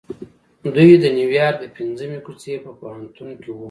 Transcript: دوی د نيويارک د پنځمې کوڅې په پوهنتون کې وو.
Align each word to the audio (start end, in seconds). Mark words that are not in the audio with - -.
دوی 0.75 0.89
د 1.03 1.05
نيويارک 1.17 1.57
د 1.61 1.65
پنځمې 1.77 2.19
کوڅې 2.25 2.53
په 2.65 2.71
پوهنتون 2.79 3.29
کې 3.41 3.49
وو. 3.51 3.59